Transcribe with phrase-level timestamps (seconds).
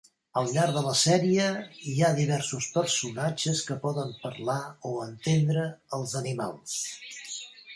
[0.39, 1.49] Al llarg de la sèrie,
[1.91, 4.59] hi ha diversos personatges que poden parlar
[4.93, 5.67] o entendre
[5.99, 6.83] els animals.